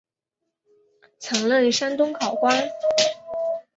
[1.19, 2.55] 曾任山东考官。